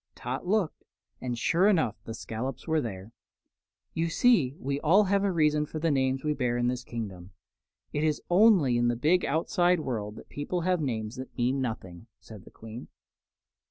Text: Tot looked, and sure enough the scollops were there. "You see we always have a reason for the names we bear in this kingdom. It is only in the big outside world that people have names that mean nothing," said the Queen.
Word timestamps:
Tot 0.15 0.47
looked, 0.47 0.83
and 1.21 1.37
sure 1.37 1.67
enough 1.67 1.95
the 2.05 2.15
scollops 2.15 2.65
were 2.67 2.81
there. 2.81 3.11
"You 3.93 4.09
see 4.09 4.55
we 4.57 4.79
always 4.79 5.11
have 5.11 5.23
a 5.23 5.31
reason 5.31 5.67
for 5.67 5.77
the 5.77 5.91
names 5.91 6.23
we 6.23 6.33
bear 6.33 6.57
in 6.57 6.69
this 6.69 6.83
kingdom. 6.83 7.33
It 7.93 8.03
is 8.03 8.19
only 8.27 8.77
in 8.77 8.87
the 8.87 8.95
big 8.95 9.23
outside 9.25 9.81
world 9.81 10.15
that 10.15 10.27
people 10.27 10.61
have 10.61 10.81
names 10.81 11.17
that 11.17 11.37
mean 11.37 11.61
nothing," 11.61 12.07
said 12.19 12.45
the 12.45 12.49
Queen. 12.49 12.87